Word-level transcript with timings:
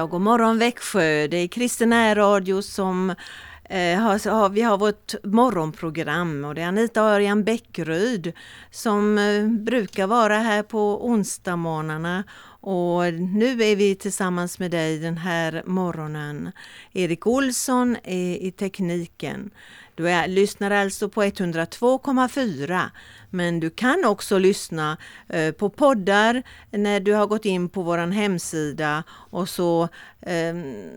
Ja, 0.00 0.06
god 0.06 0.20
morgon 0.20 0.58
Växjö. 0.58 1.26
Det 1.26 1.36
är 1.36 1.48
Kristen 1.48 2.14
Radio 2.14 2.62
som 2.62 3.10
eh, 3.64 3.98
har, 3.98 4.30
har, 4.30 4.48
vi 4.48 4.62
har 4.62 4.78
vårt 4.78 5.14
morgonprogram 5.24 6.44
och 6.44 6.54
det 6.54 6.62
är 6.62 6.68
Anita 6.68 7.00
Örjan 7.00 7.44
Bäckryd 7.44 8.32
som 8.70 9.18
eh, 9.18 9.46
brukar 9.46 10.06
vara 10.06 10.38
här 10.38 10.62
på 10.62 11.06
onsdagsmorgnarna 11.06 12.24
och 12.60 13.14
nu 13.14 13.62
är 13.62 13.76
vi 13.76 13.94
tillsammans 13.94 14.58
med 14.58 14.70
dig 14.70 14.98
den 14.98 15.18
här 15.18 15.62
morgonen. 15.66 16.52
Erik 16.92 17.26
Olsson 17.26 17.96
är 18.04 18.36
i 18.36 18.52
tekniken. 18.52 19.50
Du 20.00 20.10
är, 20.10 20.28
lyssnar 20.28 20.70
alltså 20.70 21.08
på 21.08 21.22
102,4 21.22 22.90
men 23.30 23.60
du 23.60 23.70
kan 23.70 24.04
också 24.04 24.38
lyssna 24.38 24.96
eh, 25.28 25.52
på 25.52 25.70
poddar 25.70 26.42
när 26.70 27.00
du 27.00 27.12
har 27.12 27.26
gått 27.26 27.44
in 27.44 27.68
på 27.68 27.82
vår 27.82 27.98
hemsida 27.98 29.02
och 29.10 29.48
så 29.48 29.88
eh, 30.20 30.54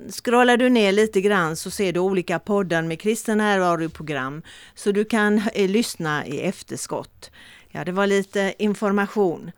scrollar 0.10 0.58
du 0.58 0.70
ner 0.70 0.92
lite 0.92 1.22
grann 1.22 1.56
så 1.56 1.72
ser 1.72 1.94
du 1.94 2.00
olika 2.00 2.40
poddar 2.40 2.82
med 2.82 3.00
kristen 3.00 3.38
närvaroprogram 3.38 4.42
så 4.76 4.92
du 4.92 5.06
kan 5.06 5.42
eh, 5.54 5.70
lyssna 5.70 6.26
i 6.26 6.42
efterskott. 6.42 7.32
Ja, 7.72 7.86
det 7.86 7.92
var 7.92 8.08
lite 8.08 8.54
information. 8.58 9.52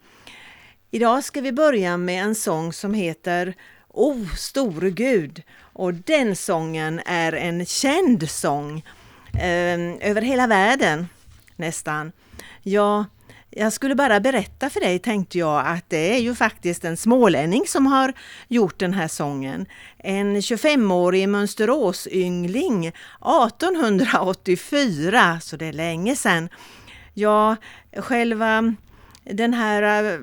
Idag 0.91 1.23
ska 1.23 1.41
vi 1.41 1.51
börja 1.51 1.97
med 1.97 2.23
en 2.23 2.35
sång 2.35 2.73
som 2.73 2.93
heter 2.93 3.53
O 3.87 4.25
store 4.37 4.89
Gud 4.89 5.41
och 5.73 5.93
den 5.93 6.35
sången 6.35 7.01
är 7.05 7.33
en 7.33 7.65
känd 7.65 8.29
sång 8.29 8.83
Ehm, 9.39 9.97
över 10.01 10.21
hela 10.21 10.47
världen 10.47 11.07
nästan. 11.55 12.11
Ja, 12.63 13.05
jag 13.49 13.73
skulle 13.73 13.95
bara 13.95 14.19
berätta 14.19 14.69
för 14.69 14.79
dig 14.79 14.99
tänkte 14.99 15.37
jag 15.37 15.67
att 15.67 15.89
det 15.89 16.15
är 16.15 16.19
ju 16.19 16.35
faktiskt 16.35 16.85
en 16.85 16.97
smålänning 16.97 17.63
som 17.67 17.85
har 17.85 18.13
gjort 18.47 18.79
den 18.79 18.93
här 18.93 19.07
sången. 19.07 19.65
En 19.97 20.35
25-årig 20.35 21.29
mönsteråsyngling 21.29 22.87
1884, 22.87 25.39
så 25.41 25.57
det 25.57 25.65
är 25.65 25.73
länge 25.73 26.15
sedan. 26.15 26.49
Ja, 27.13 27.55
själva 27.97 28.75
den 29.23 29.53
här 29.53 30.13
eh, 30.13 30.19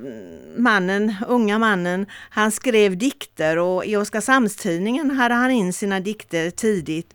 mannen, 0.57 1.15
unga 1.29 1.59
mannen, 1.59 2.07
han 2.31 2.53
skrev 2.53 2.99
dikter 2.99 3.59
och 3.59 3.85
i 3.85 3.97
Oskarshamnstidningen 3.97 5.11
hade 5.11 5.35
han 5.35 5.51
in 5.51 5.73
sina 5.73 6.01
dikter 6.01 6.51
tidigt, 6.51 7.15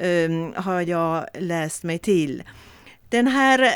Ehm, 0.00 0.52
har 0.56 0.80
jag 0.80 1.26
läst 1.34 1.82
mig 1.82 1.98
till. 1.98 2.42
Den 3.08 3.26
här 3.26 3.70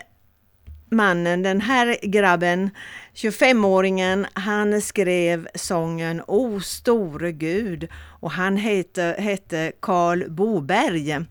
mannen, 0.91 1.43
den 1.43 1.61
här 1.61 1.97
grabben, 2.03 2.71
25-åringen, 3.15 4.27
han 4.33 4.81
skrev 4.81 5.49
sången 5.55 6.23
O 6.27 6.61
store 6.61 7.33
Gud 7.33 7.89
och 8.21 8.31
han 8.31 8.57
hette, 8.57 9.17
hette 9.19 9.73
Karl 9.81 10.31
Boberg, 10.31 11.25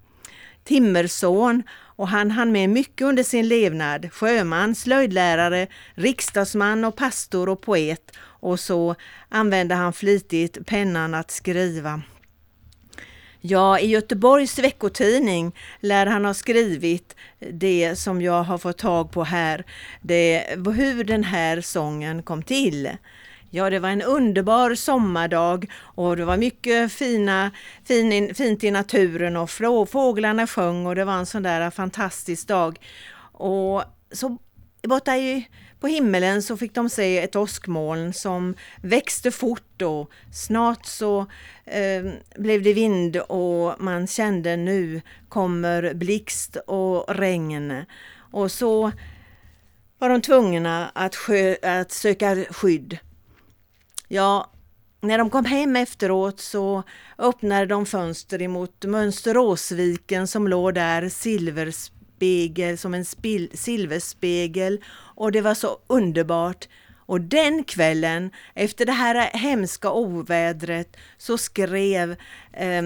timmerson 0.64 1.64
och 1.96 2.08
han 2.08 2.32
hann 2.32 2.52
med 2.52 2.70
mycket 2.70 3.08
under 3.08 3.24
sin 3.24 3.48
levnad. 3.48 4.14
Sjöman, 4.14 4.76
slöjdlärare, 4.76 5.68
riksdagsman 5.94 6.86
och 6.86 6.96
pastor 6.96 7.50
och 7.50 7.62
poet 7.62 8.12
och 8.20 8.60
så 8.60 8.96
använde 9.30 9.76
han 9.76 9.94
flitigt 9.94 10.66
pennan 10.66 11.14
att 11.14 11.32
skriva. 11.32 12.02
Ja, 13.44 13.80
i 13.80 13.88
Göteborgs 13.88 14.60
veckotidning 14.60 15.56
lär 15.80 16.06
han 16.06 16.26
ha 16.26 16.34
skrivit 16.34 17.16
det 17.52 17.96
som 17.96 18.22
jag 18.22 18.44
har 18.44 18.58
fått 18.58 18.78
tag 18.78 19.12
på 19.12 19.24
här, 19.24 19.66
det, 20.02 20.46
hur 20.76 21.04
den 21.04 21.24
här 21.24 21.62
sången 21.62 22.24
kom 22.24 22.44
till. 22.44 22.90
Ja, 23.50 23.70
det 23.70 23.80
var 23.80 23.90
en 23.90 24.02
underbar 24.02 24.76
sommardag 24.76 25.72
och 25.80 26.18
det 26.18 26.26
var 26.26 26.38
mycket 26.38 26.92
fina, 26.92 27.52
fin, 27.86 28.36
fint 28.36 28.64
i 28.64 28.72
naturen 28.72 29.38
och 29.38 29.50
fåglarna 29.90 30.48
sjöng 30.48 30.86
och 30.86 30.96
det 30.96 31.06
var 31.06 31.14
en 31.14 31.26
sån 31.26 31.44
där 31.44 31.70
fantastisk 31.70 32.48
dag. 32.48 32.80
Och 33.32 33.84
så 34.12 34.38
borta 34.84 35.18
i 35.18 35.48
på 35.82 35.88
himmelen 35.88 36.42
så 36.42 36.58
fick 36.58 36.76
de 36.76 36.90
se 36.90 37.18
ett 37.18 37.36
åskmoln 37.36 38.14
som 38.14 38.56
växte 38.82 39.32
fort 39.32 39.82
och 39.82 40.12
snart 40.34 40.86
så 40.86 41.20
eh, 41.66 42.12
blev 42.36 42.64
det 42.64 42.74
vind 42.74 43.18
och 43.18 43.82
man 43.82 44.08
kände 44.08 44.58
nu 44.58 45.02
kommer 45.30 45.94
blixt 45.94 46.56
och 46.56 47.16
regn. 47.16 47.86
Och 48.32 48.52
så 48.52 48.92
var 50.00 50.10
de 50.10 50.22
tvungna 50.22 50.90
att, 50.90 51.16
att 51.62 51.92
söka 51.92 52.46
skydd. 52.50 52.98
Ja, 54.08 54.52
när 55.02 55.18
de 55.18 55.30
kom 55.30 55.46
hem 55.46 55.76
efteråt 55.76 56.40
så 56.40 56.84
öppnade 57.18 57.66
de 57.66 57.86
fönster 57.86 58.42
emot 58.42 58.86
Mönsteråsviken 58.86 60.28
som 60.28 60.48
låg 60.48 60.74
där 60.74 61.10
spegel, 62.22 62.78
som 62.78 62.94
en 62.94 63.06
spil, 63.06 63.50
silverspegel 63.54 64.84
och 65.16 65.32
det 65.32 65.42
var 65.42 65.54
så 65.54 65.78
underbart. 65.88 66.68
Och 67.06 67.22
den 67.22 67.64
kvällen, 67.64 68.32
efter 68.54 68.86
det 68.86 68.92
här 68.92 69.38
hemska 69.38 69.92
ovädret, 69.92 70.98
så 71.18 71.38
skrev 71.38 72.12
eh, 72.54 72.84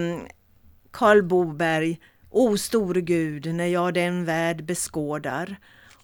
Karl 0.90 1.22
Boberg 1.22 1.98
O 2.30 2.56
store 2.56 3.00
Gud, 3.00 3.54
när 3.54 3.66
jag 3.66 3.94
den 3.94 4.24
värld 4.24 4.64
beskådar. 4.64 5.56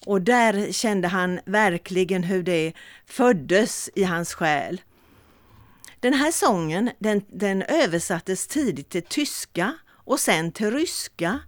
Och 0.06 0.22
där 0.22 0.72
kände 0.72 1.08
han 1.08 1.40
verkligen 1.46 2.22
hur 2.22 2.42
det 2.42 2.72
föddes 3.06 3.90
i 3.94 4.04
hans 4.04 4.34
själ. 4.34 4.80
Den 6.00 6.14
här 6.14 6.32
sången 6.32 6.90
den, 6.98 7.22
den 7.28 7.62
översattes 7.62 8.46
tidigt 8.46 8.90
till 8.90 9.02
tyska 9.02 9.74
och 10.04 10.20
sen 10.20 10.52
till 10.52 10.70
ryska 10.70 11.40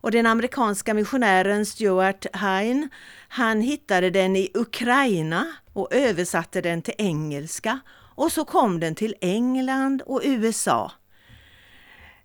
och 0.00 0.10
den 0.10 0.26
amerikanska 0.26 0.94
missionären 0.94 1.66
Stuart 1.66 2.26
Hine, 2.34 2.88
han 3.28 3.60
hittade 3.60 4.10
den 4.10 4.36
i 4.36 4.50
Ukraina 4.54 5.46
och 5.72 5.92
översatte 5.92 6.60
den 6.60 6.82
till 6.82 6.94
engelska 6.98 7.80
och 8.14 8.32
så 8.32 8.44
kom 8.44 8.80
den 8.80 8.94
till 8.94 9.14
England 9.20 10.02
och 10.06 10.20
USA. 10.24 10.92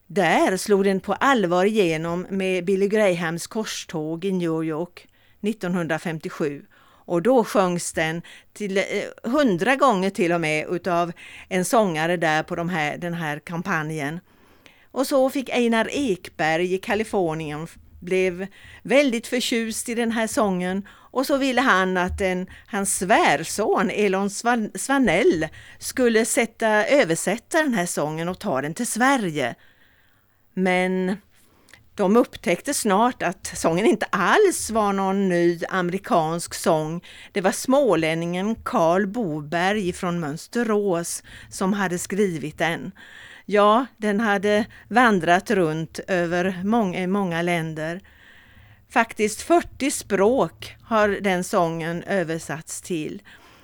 Där 0.08 0.58
slog 0.58 0.84
den 0.84 1.00
på 1.00 1.14
allvar 1.14 1.66
igenom 1.66 2.26
med 2.30 2.66
Billy 2.66 2.88
Grahams 2.88 3.48
korståg 3.48 4.26
i 4.26 4.32
New 4.32 4.64
York 4.64 5.08
1957 5.42 6.66
och 7.06 7.22
då 7.22 7.44
sjöngs 7.44 7.94
den 7.94 8.22
till 8.54 8.78
eh, 8.78 8.84
hundra 9.24 9.76
gånger 9.76 10.10
till 10.10 10.32
och 10.32 10.42
med 10.42 10.68
utav 10.70 11.12
en 11.50 11.66
sångare 11.66 12.18
där 12.18 12.44
på 12.44 12.56
de 12.56 12.70
här, 12.70 12.98
den 12.98 13.14
här 13.14 13.40
kampanjen. 13.40 14.20
Och 14.94 15.08
så 15.08 15.30
fick 15.30 15.50
Einar 15.50 15.90
Ekberg 15.92 16.74
i 16.74 16.78
Kalifornien 16.78 17.68
blev 18.00 18.48
väldigt 18.84 19.28
förtjust 19.28 19.90
i 19.90 19.96
den 19.96 20.12
här 20.12 20.28
sången 20.28 20.88
och 20.90 21.26
så 21.26 21.38
ville 21.38 21.62
han 21.62 21.98
att 21.98 22.22
en, 22.22 22.48
hans 22.68 22.98
svärson 22.98 23.90
Elon 23.90 24.30
Svanell 24.76 25.48
skulle 25.80 26.26
sätta, 26.26 26.86
översätta 26.88 27.64
den 27.64 27.74
här 27.74 27.86
sången 27.86 28.30
och 28.30 28.40
ta 28.40 28.62
den 28.62 28.74
till 28.74 28.88
Sverige. 28.88 29.56
Men 30.54 31.18
de 31.96 32.18
upptäckte 32.18 32.74
snart 32.74 33.24
att 33.24 33.52
sången 33.56 33.86
inte 33.86 34.06
alls 34.10 34.70
var 34.70 34.94
någon 34.94 35.30
ny 35.30 35.60
amerikansk 35.70 36.54
sång. 36.54 37.04
Det 37.32 37.42
var 37.42 37.52
smålänningen 37.52 38.56
Karl 38.56 39.08
Boberg 39.08 39.94
från 39.94 40.20
Mönsterås 40.20 41.24
som 41.50 41.74
hade 41.74 42.00
skrivit 42.00 42.58
den. 42.58 42.92
Ja, 43.46 43.86
den 43.98 44.20
hade 44.20 44.66
vandrat 44.88 45.52
runt 45.52 46.00
över 46.08 46.62
många, 46.64 47.08
många 47.08 47.42
länder. 47.42 48.02
Faktiskt 48.90 49.42
40 49.42 49.92
språk 49.92 50.76
har 50.84 51.10
den 51.10 51.44
sången 51.44 52.04
översatts 52.04 52.82
till. 52.82 53.22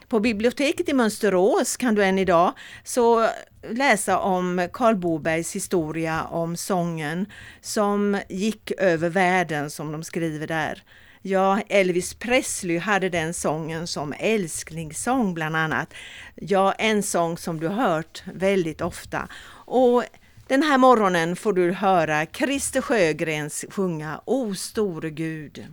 På 0.08 0.20
biblioteket 0.20 0.90
i 0.90 0.94
Mönsterås 0.94 1.78
kan 1.78 1.96
du 1.96 2.04
än 2.04 2.20
idag 2.20 2.54
så 2.84 3.30
läsa 3.70 4.20
om 4.20 4.68
Karl 4.74 4.96
Bobergs 4.96 5.56
historia 5.56 6.24
om 6.24 6.56
sången 6.58 7.26
som 7.62 8.20
gick 8.30 8.72
över 8.78 9.10
världen 9.10 9.70
som 9.70 9.92
de 9.92 10.04
skriver 10.04 10.48
där. 10.48 10.84
Ja, 11.21 11.62
Elvis 11.69 12.13
Presley 12.13 12.77
hade 12.77 13.10
den 13.10 13.33
sången 13.33 13.88
som 13.88 14.13
älsklingssång 14.19 15.33
bland 15.33 15.56
annat. 15.56 15.94
Ja, 16.36 16.71
en 16.74 17.04
sång 17.04 17.38
som 17.38 17.60
du 17.60 17.68
hört 17.68 18.24
väldigt 18.33 18.81
ofta. 18.81 19.27
Och 19.66 20.04
den 20.48 20.63
här 20.63 20.77
morgonen 20.77 21.36
får 21.36 21.54
du 21.54 21.71
höra 21.71 22.25
Christer 22.25 22.81
Sjögrens 22.81 23.66
sjunga 23.69 24.21
O 24.25 24.56
store 24.56 25.10
Gud. 25.10 25.66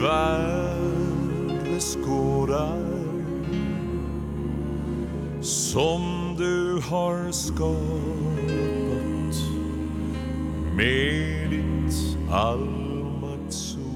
Värld 0.00 1.64
beskådar 1.74 2.96
som 5.40 6.34
du 6.38 6.80
har 6.80 7.32
skapat 7.32 7.76
med 10.76 11.50
ditt 11.50 12.18
allmaktsord. 12.30 13.86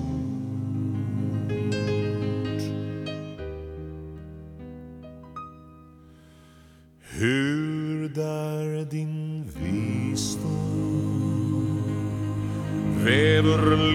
Hur 7.00 8.08
där 8.08 8.90
din 8.90 9.44
visdom 9.44 10.60
väver 13.04 13.89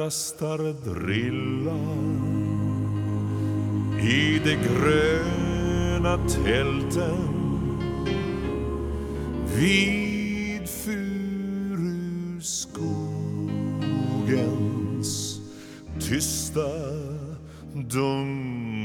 rastar 0.00 0.58
drillar 0.84 2.10
i 4.00 4.38
de 4.44 4.54
gröna 4.56 6.18
tälten 6.28 7.18
vid 9.56 10.68
furuskogens 10.68 11.00
tysta 16.00 16.70
dunkla 17.74 18.80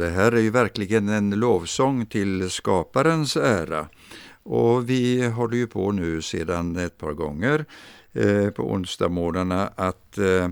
det 0.00 0.10
här 0.10 0.32
är 0.32 0.40
ju 0.40 0.50
verkligen 0.50 1.08
en 1.08 1.30
lovsång 1.30 2.06
till 2.06 2.50
skaparens 2.50 3.36
ära. 3.36 3.88
Och 4.42 4.90
vi 4.90 5.26
håller 5.26 5.56
ju 5.56 5.66
på 5.66 5.92
nu 5.92 6.22
sedan 6.22 6.76
ett 6.76 6.98
par 6.98 7.12
gånger 7.12 7.64
eh, 8.12 8.50
på 8.50 8.72
onsdagsmorgnarna 8.72 9.72
att 9.76 10.18
eh, 10.18 10.48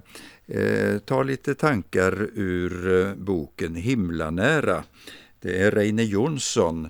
eh 0.46 0.98
ta 0.98 1.22
lite 1.22 1.54
tankar 1.54 2.28
ur 2.34 3.06
eh, 3.06 3.14
boken 3.14 3.74
Himlanära. 3.74 4.84
Det 5.40 5.62
är 5.62 5.70
Reine 5.70 6.04
Jonsson, 6.04 6.84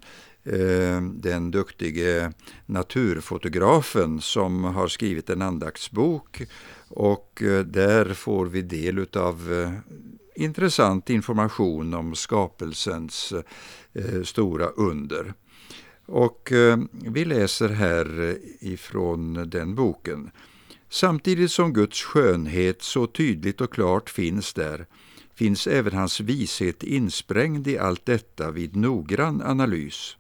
eh, 0.45 1.03
den 1.13 1.51
duktige 1.51 2.33
naturfotografen 2.67 4.21
som 4.21 4.65
har 4.65 4.89
skrivit 4.89 5.31
en 5.31 5.43
andaktsbok 5.43 6.43
och 6.89 7.43
eh, 7.43 7.65
där 7.65 8.15
får 8.15 8.47
vi 8.47 8.63
del 8.63 8.99
utav 8.99 9.53
intressant 10.39 11.11
information 11.11 11.95
om 11.95 12.15
skapelsens 12.15 13.33
eh, 13.93 14.23
stora 14.23 14.67
under. 14.67 15.35
Och 16.07 16.53
eh, 16.53 16.79
vi 16.91 17.25
läser 17.25 17.69
här 17.69 18.21
eh, 18.21 18.35
ifrån 18.73 19.51
den 19.51 19.75
boken. 19.75 20.31
Samtidigt 20.89 21.51
som 21.51 21.73
Guds 21.73 22.03
skönhet 22.03 22.83
så 22.83 23.07
tydligt 23.07 23.61
och 23.61 23.73
klart 23.73 24.11
finns 24.11 24.55
där, 24.55 24.87
finns 25.35 25.67
även 25.67 25.93
hans 25.93 26.21
vishet 26.21 26.83
insprängd 26.83 27.69
i 27.69 27.79
allt 27.79 28.07
detta 28.07 28.51
vid 28.51 28.77
noggrann 28.77 29.43
analys. 29.43 30.17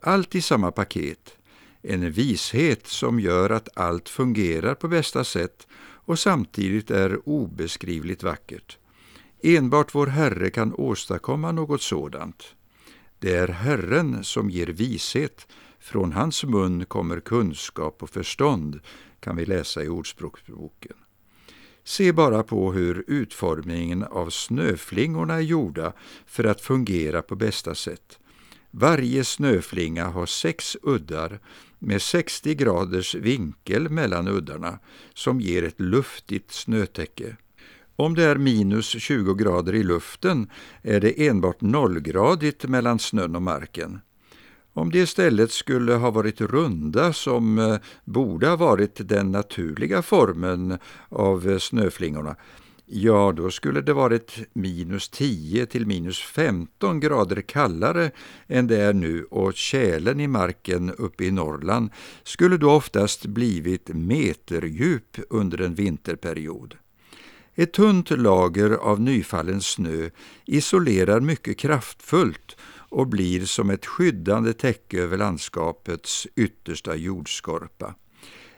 Allt 0.00 0.34
i 0.34 0.42
samma 0.42 0.70
paket. 0.70 1.36
En 1.82 2.10
vishet 2.10 2.86
som 2.86 3.20
gör 3.20 3.50
att 3.50 3.68
allt 3.78 4.08
fungerar 4.08 4.74
på 4.74 4.88
bästa 4.88 5.24
sätt 5.24 5.66
och 6.06 6.18
samtidigt 6.18 6.90
är 6.90 7.28
obeskrivligt 7.28 8.22
vackert. 8.22 8.78
Enbart 9.42 9.94
vår 9.94 10.06
Herre 10.06 10.50
kan 10.50 10.74
åstadkomma 10.74 11.52
något 11.52 11.82
sådant. 11.82 12.54
Det 13.18 13.34
är 13.34 13.48
Herren 13.48 14.24
som 14.24 14.50
ger 14.50 14.66
vishet, 14.66 15.46
från 15.78 16.12
hans 16.12 16.44
mun 16.44 16.84
kommer 16.84 17.20
kunskap 17.20 18.02
och 18.02 18.10
förstånd, 18.10 18.80
kan 19.20 19.36
vi 19.36 19.46
läsa 19.46 19.84
i 19.84 19.88
Ordspråksboken. 19.88 20.96
Se 21.84 22.12
bara 22.12 22.42
på 22.42 22.72
hur 22.72 23.04
utformningen 23.06 24.02
av 24.02 24.30
snöflingorna 24.30 25.34
är 25.34 25.40
gjorda 25.40 25.92
för 26.26 26.44
att 26.44 26.60
fungera 26.60 27.22
på 27.22 27.36
bästa 27.36 27.74
sätt. 27.74 28.18
Varje 28.70 29.24
snöflinga 29.24 30.06
har 30.06 30.26
sex 30.26 30.76
uddar 30.82 31.40
med 31.78 32.02
60 32.02 32.54
graders 32.54 33.14
vinkel 33.14 33.88
mellan 33.88 34.28
uddarna 34.28 34.78
som 35.14 35.40
ger 35.40 35.62
ett 35.62 35.80
luftigt 35.80 36.52
snötäcke. 36.52 37.36
Om 37.98 38.14
det 38.14 38.24
är 38.24 38.36
minus 38.36 38.86
20 38.86 39.34
grader 39.34 39.74
i 39.74 39.82
luften 39.82 40.50
är 40.82 41.00
det 41.00 41.26
enbart 41.26 41.60
nollgradigt 41.60 42.64
mellan 42.64 42.98
snön 42.98 43.36
och 43.36 43.42
marken. 43.42 44.00
Om 44.72 44.90
de 44.90 44.98
istället 44.98 45.50
skulle 45.50 45.92
ha 45.92 46.10
varit 46.10 46.40
runda 46.40 47.12
som 47.12 47.58
eh, 47.58 47.76
borde 48.04 48.48
ha 48.48 48.56
varit 48.56 49.08
den 49.08 49.32
naturliga 49.32 50.02
formen 50.02 50.78
av 51.08 51.50
eh, 51.50 51.58
snöflingorna, 51.58 52.36
ja 52.86 53.32
då 53.36 53.50
skulle 53.50 53.80
det 53.80 53.92
varit 53.92 54.38
minus 54.52 55.08
10 55.08 55.66
till 55.66 55.86
minus 55.86 56.20
15 56.20 57.00
grader 57.00 57.40
kallare 57.40 58.10
än 58.46 58.66
det 58.66 58.76
är 58.76 58.92
nu 58.92 59.24
och 59.24 59.54
tjälen 59.54 60.20
i 60.20 60.28
marken 60.28 60.90
uppe 60.90 61.24
i 61.24 61.30
Norrland 61.30 61.90
skulle 62.22 62.56
då 62.56 62.70
oftast 62.70 63.26
blivit 63.26 63.88
meterdjup 63.88 65.18
under 65.30 65.60
en 65.60 65.74
vinterperiod. 65.74 66.74
Ett 67.58 67.72
tunt 67.72 68.10
lager 68.10 68.70
av 68.70 69.00
nyfallen 69.00 69.60
snö 69.60 70.10
isolerar 70.46 71.20
mycket 71.20 71.58
kraftfullt 71.58 72.56
och 72.88 73.06
blir 73.06 73.44
som 73.44 73.70
ett 73.70 73.86
skyddande 73.86 74.52
täcke 74.52 75.02
över 75.02 75.16
landskapets 75.16 76.26
yttersta 76.34 76.96
jordskorpa. 76.96 77.94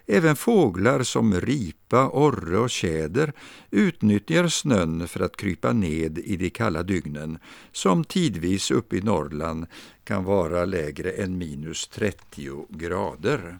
Även 0.06 0.36
fåglar 0.36 1.02
som 1.02 1.40
ripa, 1.40 2.08
orre 2.08 2.58
och 2.58 2.70
tjäder 2.70 3.32
utnyttjar 3.70 4.48
snön 4.48 5.08
för 5.08 5.20
att 5.20 5.36
krypa 5.36 5.72
ned 5.72 6.18
i 6.18 6.36
de 6.36 6.50
kalla 6.50 6.82
dygnen, 6.82 7.38
som 7.72 8.04
tidvis 8.04 8.70
uppe 8.70 8.96
i 8.96 9.00
Norrland 9.00 9.66
kan 10.04 10.24
vara 10.24 10.64
lägre 10.64 11.10
än 11.10 11.38
minus 11.38 11.88
30 11.88 12.66
grader. 12.68 13.58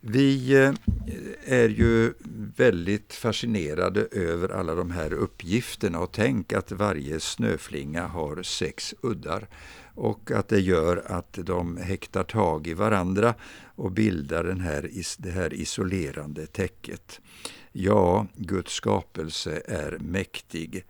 Vi 0.00 0.54
eh, 0.54 0.72
är 1.44 1.68
ju 1.68 2.12
väldigt 2.56 3.14
fascinerade 3.14 4.08
över 4.12 4.48
alla 4.48 4.74
de 4.74 4.90
här 4.90 5.12
uppgifterna 5.12 6.00
och 6.00 6.12
tänk 6.12 6.52
att 6.52 6.72
varje 6.72 7.20
snöflinga 7.20 8.06
har 8.06 8.42
sex 8.42 8.94
uddar 9.02 9.48
och 9.94 10.30
att 10.30 10.48
det 10.48 10.60
gör 10.60 11.02
att 11.06 11.32
de 11.32 11.76
häktar 11.76 12.24
tag 12.24 12.66
i 12.66 12.74
varandra 12.74 13.34
och 13.74 13.90
bildar 13.90 14.44
den 14.44 14.60
här, 14.60 14.90
det 15.18 15.30
här 15.30 15.54
isolerande 15.54 16.46
täcket. 16.46 17.20
Ja, 17.72 18.26
Guds 18.34 18.72
skapelse 18.72 19.62
är 19.66 19.98
mäktig. 20.00 20.84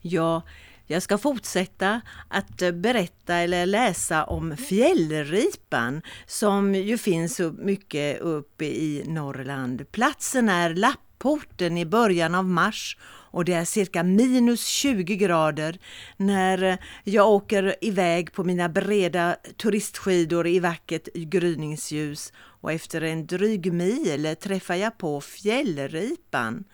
Ja, 0.00 0.42
jag 0.86 1.02
ska 1.02 1.18
fortsätta 1.18 2.00
att 2.28 2.62
eh, 2.62 2.72
berätta 2.72 3.34
eller 3.34 3.66
läsa 3.66 4.24
om 4.24 4.56
fjällripan 4.56 6.02
som 6.26 6.74
ju 6.74 6.98
finns 6.98 7.40
mycket 7.58 8.20
uppe 8.20 8.64
i 8.64 9.04
Norrland. 9.06 9.92
Platsen 9.92 10.48
är 10.48 10.74
Lapporten 10.74 11.78
i 11.78 11.86
början 11.86 12.34
av 12.34 12.44
mars 12.44 12.96
och 13.34 13.44
det 13.44 13.52
är 13.52 13.64
cirka 13.64 14.02
minus 14.02 14.66
20 14.66 15.16
grader 15.16 15.78
när 16.16 16.62
eh, 16.62 16.76
jag 17.04 17.28
åker 17.28 17.76
iväg 17.80 18.32
på 18.32 18.44
mina 18.44 18.68
breda 18.68 19.36
turistskidor 19.56 20.46
i 20.46 20.58
vackert 20.58 21.08
gryningsljus 21.14 22.32
och 22.36 22.72
efter 22.72 23.00
en 23.00 23.26
dryg 23.26 23.72
mil 23.72 24.36
träffar 24.40 24.74
jag 24.74 24.98
på 24.98 25.20
fjällripan. 25.20 26.64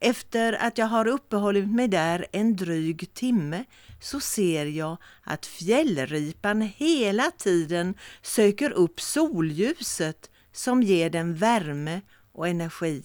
Efter 0.00 0.52
att 0.52 0.78
jag 0.78 0.86
har 0.86 1.08
uppehållit 1.08 1.70
mig 1.70 1.88
där 1.88 2.26
en 2.32 2.56
dryg 2.56 3.14
timme 3.14 3.64
så 4.00 4.20
ser 4.20 4.66
jag 4.66 4.96
att 5.22 5.46
fjällripan 5.46 6.60
hela 6.60 7.30
tiden 7.30 7.94
söker 8.22 8.70
upp 8.70 9.00
solljuset 9.00 10.30
som 10.52 10.82
ger 10.82 11.10
den 11.10 11.34
värme 11.34 12.00
och 12.32 12.48
energi. 12.48 13.02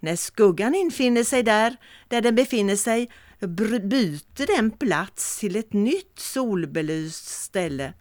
När 0.00 0.16
skuggan 0.16 0.74
infinner 0.74 1.24
sig 1.24 1.42
där, 1.42 1.76
där 2.08 2.20
den 2.20 2.34
befinner 2.34 2.76
sig, 2.76 3.10
byter 3.82 4.56
den 4.56 4.70
plats 4.70 5.38
till 5.38 5.56
ett 5.56 5.72
nytt 5.72 6.18
solbelyst 6.18 7.26
ställe. 7.26 7.92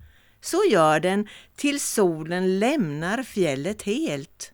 Så 0.41 0.63
gör 0.69 0.99
den 0.99 1.27
tills 1.55 1.85
solen 1.85 2.59
lämnar 2.59 3.23
fjället 3.23 3.81
helt. 3.81 4.52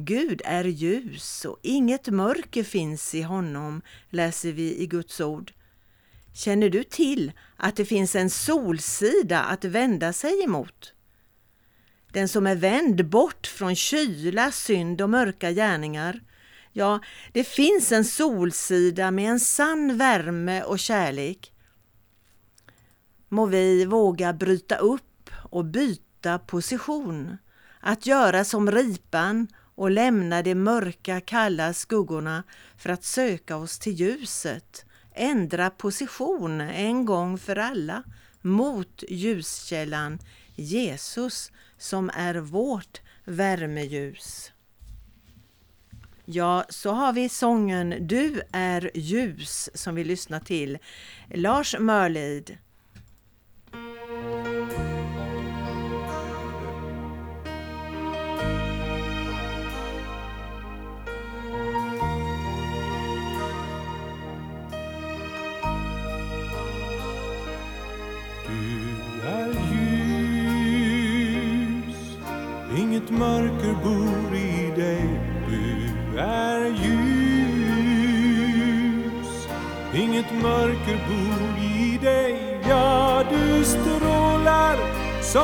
Gud 0.00 0.42
är 0.44 0.64
ljus 0.64 1.44
och 1.44 1.58
inget 1.62 2.08
mörker 2.08 2.64
finns 2.64 3.14
i 3.14 3.22
honom, 3.22 3.82
läser 4.10 4.52
vi 4.52 4.78
i 4.78 4.86
Guds 4.86 5.20
ord. 5.20 5.52
Känner 6.34 6.68
du 6.68 6.84
till 6.84 7.32
att 7.56 7.76
det 7.76 7.84
finns 7.84 8.16
en 8.16 8.30
solsida 8.30 9.40
att 9.40 9.64
vända 9.64 10.12
sig 10.12 10.42
emot? 10.42 10.94
Den 12.12 12.28
som 12.28 12.46
är 12.46 12.56
vänd 12.56 13.08
bort 13.08 13.46
från 13.46 13.76
kyla, 13.76 14.50
synd 14.50 15.00
och 15.00 15.10
mörka 15.10 15.52
gärningar. 15.52 16.20
Ja, 16.72 17.00
det 17.32 17.44
finns 17.44 17.92
en 17.92 18.04
solsida 18.04 19.10
med 19.10 19.30
en 19.30 19.40
sann 19.40 19.98
värme 19.98 20.62
och 20.62 20.78
kärlek. 20.78 21.52
Må 23.28 23.46
vi 23.46 23.84
våga 23.84 24.32
bryta 24.32 24.76
upp 24.76 25.30
och 25.50 25.64
byta 25.64 26.38
position, 26.38 27.36
att 27.80 28.06
göra 28.06 28.44
som 28.44 28.70
ripan 28.70 29.48
och 29.78 29.90
lämna 29.90 30.42
de 30.42 30.54
mörka, 30.54 31.20
kalla 31.20 31.72
skuggorna 31.72 32.42
för 32.76 32.90
att 32.90 33.04
söka 33.04 33.56
oss 33.56 33.78
till 33.78 33.92
ljuset, 33.92 34.84
ändra 35.14 35.70
position 35.70 36.60
en 36.60 37.04
gång 37.04 37.38
för 37.38 37.56
alla 37.56 38.02
mot 38.42 39.04
ljuskällan 39.08 40.18
Jesus 40.54 41.52
som 41.76 42.10
är 42.14 42.34
vårt 42.34 43.00
värmeljus. 43.24 44.52
Ja, 46.24 46.64
så 46.68 46.90
har 46.90 47.12
vi 47.12 47.28
sången 47.28 47.94
Du 48.00 48.42
är 48.52 48.90
ljus 48.94 49.70
som 49.74 49.94
vi 49.94 50.04
lyssnar 50.04 50.40
till. 50.40 50.78
Lars 51.34 51.76
Mörlid. 51.78 52.58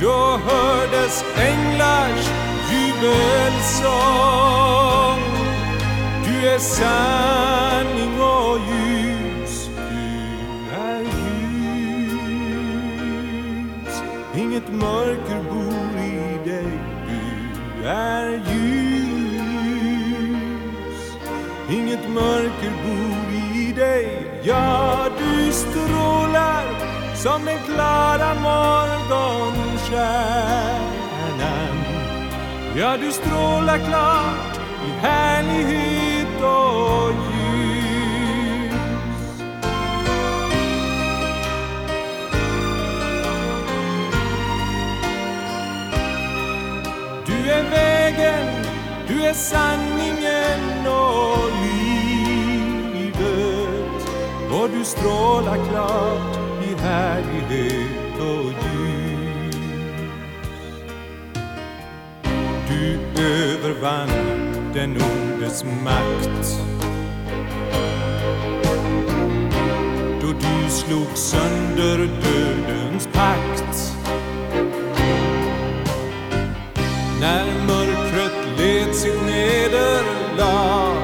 Då 0.00 0.40
hördes 0.46 1.24
änglars 1.36 2.30
jubelsång. 2.72 3.88
Du 6.24 6.48
är 6.48 6.58
sanning 6.58 8.20
och 8.20 8.58
ljus, 8.58 9.70
du 9.76 10.76
är 10.76 11.00
ljus. 11.00 12.02
Inget 14.36 14.68
mörker 14.72 15.42
bor 15.42 15.98
i 15.98 16.38
dig, 16.48 16.72
du 17.08 17.86
är 17.88 18.30
ljus. 18.30 18.78
Inget 21.70 22.08
mörker 22.08 22.72
bor 22.84 23.32
i 23.56 23.72
dig, 23.72 24.40
ja 24.42 25.08
du 25.18 25.52
strålar 25.52 26.64
som 27.14 27.44
den 27.44 27.58
klara 27.66 28.34
stjärnan 29.90 31.78
Ja, 32.76 32.96
du 32.96 33.12
strålar 33.12 33.78
klart 33.78 34.60
i 34.86 34.90
härlighet 35.00 36.42
och 36.42 37.12
ljus. 37.30 38.72
Du 47.26 47.50
är 47.50 47.70
vägen, 47.70 48.64
du 49.08 49.22
är 49.26 49.34
sanningen 49.34 50.86
och 50.86 51.50
livet. 51.62 53.18
Och 54.52 54.70
du 54.70 54.84
strålar 54.84 55.58
klart 55.70 56.38
i 56.64 56.74
härlighet. 56.82 58.07
Övervann 63.18 64.08
den 64.74 64.90
ondes 64.90 65.64
makt 65.64 66.58
då 70.20 70.26
du 70.26 70.70
slog 70.70 71.08
sönder 71.14 71.98
dödens 71.98 73.08
pakt. 73.12 73.94
När 77.20 77.44
mörkret 77.66 78.58
led 78.58 78.94
sitt 78.94 79.22
nederlag 79.26 80.96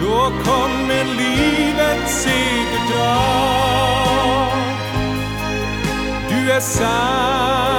Då 0.00 0.32
kom 0.44 0.90
en 0.90 1.16
livets 1.16 2.22
segerdag 2.22 3.44
Du 6.28 6.52
är 6.52 6.60
sann. 6.60 7.73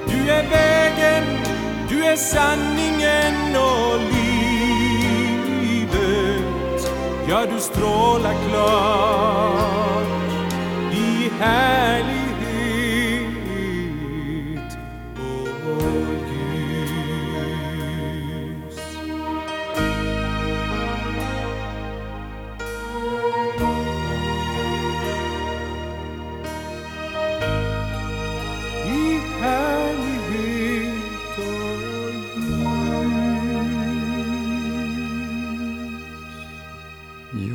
Du 0.08 0.30
är 0.32 0.44
vägen, 0.50 1.24
du 1.90 2.06
är 2.06 2.16
sanningen 2.16 3.56
och 3.56 4.00
livet 4.00 4.21
Ja, 7.32 7.46
du 7.46 7.60
strålar 7.60 8.36
klart 8.50 10.06
i 10.94 11.32
härlighet 11.40 12.21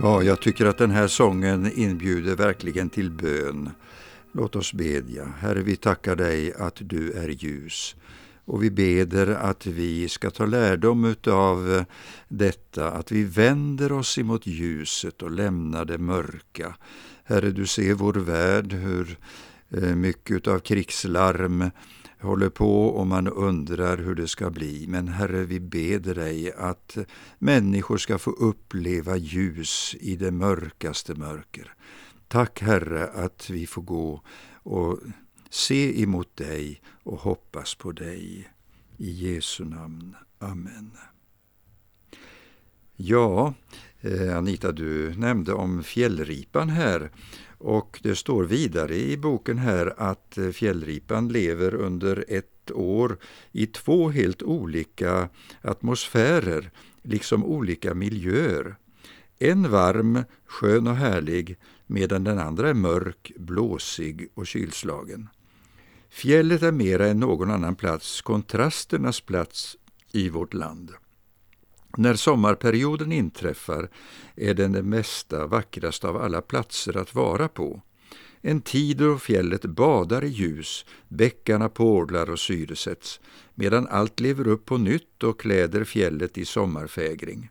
Ja, 0.02 0.22
jag 0.22 0.40
tycker 0.40 0.66
att 0.66 0.78
den 0.78 0.90
här 0.90 1.08
sången 1.08 1.72
inbjuder 1.74 2.36
verkligen 2.36 2.90
till 2.90 3.10
bön. 3.10 3.70
Låt 4.32 4.56
oss 4.56 4.72
bedja. 4.72 5.24
Herre, 5.38 5.62
vi 5.62 5.76
tackar 5.76 6.16
dig 6.16 6.54
att 6.54 6.76
du 6.80 7.12
är 7.12 7.28
ljus. 7.28 7.96
Och 8.44 8.62
vi 8.62 8.70
beder 8.70 9.26
att 9.26 9.66
vi 9.66 10.08
ska 10.08 10.30
ta 10.30 10.46
lärdom 10.46 11.14
av 11.26 11.84
detta, 12.28 12.90
att 12.90 13.12
vi 13.12 13.24
vänder 13.24 13.92
oss 13.92 14.18
emot 14.18 14.46
ljuset 14.46 15.22
och 15.22 15.30
lämnar 15.30 15.84
det 15.84 15.98
mörka. 15.98 16.74
Herre, 17.24 17.50
du 17.50 17.66
ser 17.66 17.94
vår 17.94 18.12
värld, 18.12 18.72
hur 18.72 19.18
eh, 19.70 19.94
mycket 19.94 20.46
av 20.46 20.58
krigslarm 20.58 21.70
håller 22.20 22.48
på 22.48 22.86
och 22.86 23.06
man 23.06 23.28
undrar 23.28 23.96
hur 23.96 24.14
det 24.14 24.28
ska 24.28 24.50
bli. 24.50 24.86
Men 24.88 25.08
Herre, 25.08 25.44
vi 25.44 25.60
beder 25.60 26.14
dig 26.14 26.52
att 26.52 26.98
människor 27.38 27.98
ska 27.98 28.18
få 28.18 28.30
uppleva 28.30 29.16
ljus 29.16 29.96
i 30.00 30.16
det 30.16 30.30
mörkaste 30.30 31.14
mörker. 31.14 31.74
Tack 32.28 32.60
Herre 32.60 33.06
att 33.06 33.50
vi 33.50 33.66
får 33.66 33.82
gå 33.82 34.22
och 34.62 34.98
se 35.50 36.02
emot 36.02 36.36
dig 36.36 36.80
och 37.02 37.18
hoppas 37.18 37.74
på 37.74 37.92
dig. 37.92 38.48
I 38.98 39.10
Jesu 39.10 39.64
namn. 39.64 40.16
Amen. 40.38 40.90
Ja, 42.96 43.54
eh, 44.00 44.36
Anita, 44.36 44.72
du 44.72 45.14
nämnde 45.14 45.52
om 45.52 45.82
fjällripan 45.82 46.68
här. 46.68 47.10
Och 47.66 48.00
det 48.02 48.16
står 48.16 48.44
vidare 48.44 48.96
i 48.96 49.16
boken 49.16 49.58
här 49.58 49.94
att 49.96 50.38
eh, 50.38 50.50
fjällripan 50.50 51.28
lever 51.28 51.74
under 51.74 52.24
ett 52.28 52.70
år 52.70 53.18
i 53.52 53.66
två 53.66 54.08
helt 54.10 54.42
olika 54.42 55.28
atmosfärer, 55.62 56.70
liksom 57.02 57.44
olika 57.44 57.94
miljöer. 57.94 58.76
En 59.38 59.70
varm, 59.70 60.24
skön 60.46 60.86
och 60.86 60.96
härlig, 60.96 61.56
medan 61.86 62.24
den 62.24 62.38
andra 62.38 62.68
är 62.68 62.74
mörk, 62.74 63.32
blåsig 63.36 64.28
och 64.34 64.46
kylslagen. 64.46 65.28
Fjället 66.10 66.62
är 66.62 66.72
mera 66.72 67.06
än 67.06 67.20
någon 67.20 67.50
annan 67.50 67.76
plats 67.76 68.22
kontrasternas 68.22 69.20
plats 69.20 69.76
i 70.12 70.28
vårt 70.28 70.54
land. 70.54 70.92
När 71.98 72.14
sommarperioden 72.14 73.12
inträffar 73.12 73.88
är 74.36 74.54
den 74.54 74.72
det 74.72 74.82
mesta 74.82 75.46
vackraste 75.46 76.08
av 76.08 76.16
alla 76.16 76.40
platser 76.42 76.96
att 76.96 77.14
vara 77.14 77.48
på. 77.48 77.82
En 78.40 78.60
tid 78.60 78.96
då 78.96 79.18
fjället 79.18 79.64
badar 79.64 80.24
i 80.24 80.28
ljus, 80.28 80.84
bäckarna 81.08 81.68
porlar 81.68 82.30
och 82.30 82.38
syresätts, 82.38 83.20
medan 83.54 83.86
allt 83.86 84.20
lever 84.20 84.48
upp 84.48 84.64
på 84.64 84.78
nytt 84.78 85.22
och 85.22 85.40
kläder 85.40 85.84
fjället 85.84 86.38
i 86.38 86.44
sommarfägring. 86.44 87.50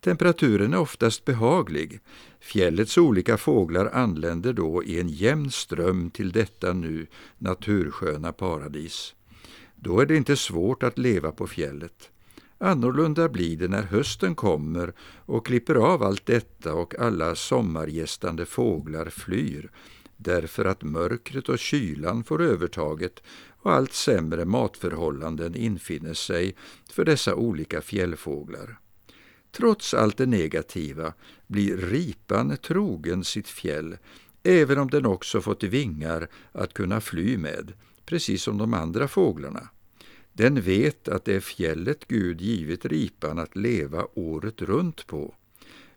Temperaturen 0.00 0.72
är 0.72 0.78
oftast 0.78 1.24
behaglig. 1.24 2.00
Fjällets 2.40 2.98
olika 2.98 3.36
fåglar 3.36 3.86
anländer 3.86 4.52
då 4.52 4.84
i 4.84 5.00
en 5.00 5.08
jämn 5.08 5.50
ström 5.50 6.10
till 6.10 6.32
detta 6.32 6.72
nu 6.72 7.06
natursköna 7.38 8.32
paradis. 8.32 9.14
Då 9.74 10.00
är 10.00 10.06
det 10.06 10.16
inte 10.16 10.36
svårt 10.36 10.82
att 10.82 10.98
leva 10.98 11.32
på 11.32 11.46
fjället. 11.46 12.10
Annorlunda 12.62 13.28
blir 13.28 13.56
det 13.56 13.68
när 13.68 13.82
hösten 13.82 14.34
kommer 14.34 14.92
och 15.26 15.46
klipper 15.46 15.74
av 15.74 16.02
allt 16.02 16.26
detta 16.26 16.74
och 16.74 16.98
alla 16.98 17.34
sommargästande 17.34 18.46
fåglar 18.46 19.06
flyr, 19.06 19.70
därför 20.16 20.64
att 20.64 20.82
mörkret 20.82 21.48
och 21.48 21.58
kylan 21.58 22.24
får 22.24 22.42
övertaget 22.42 23.22
och 23.62 23.72
allt 23.72 23.92
sämre 23.92 24.44
matförhållanden 24.44 25.54
infinner 25.54 26.14
sig 26.14 26.56
för 26.90 27.04
dessa 27.04 27.34
olika 27.34 27.80
fjällfåglar. 27.80 28.78
Trots 29.52 29.94
allt 29.94 30.16
det 30.16 30.26
negativa 30.26 31.12
blir 31.46 31.76
ripan 31.76 32.56
trogen 32.56 33.24
sitt 33.24 33.48
fjäll, 33.48 33.96
även 34.42 34.78
om 34.78 34.90
den 34.90 35.06
också 35.06 35.40
fått 35.40 35.62
vingar 35.62 36.28
att 36.52 36.74
kunna 36.74 37.00
fly 37.00 37.38
med, 37.38 37.72
precis 38.06 38.42
som 38.42 38.58
de 38.58 38.74
andra 38.74 39.08
fåglarna. 39.08 39.68
Den 40.40 40.60
vet 40.60 41.08
att 41.08 41.24
det 41.24 41.34
är 41.34 41.40
fjället 41.40 42.08
Gud 42.08 42.40
givit 42.40 42.84
ripan 42.84 43.38
att 43.38 43.56
leva 43.56 44.06
året 44.14 44.62
runt 44.62 45.06
på. 45.06 45.34